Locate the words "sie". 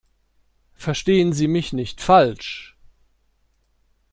1.31-1.47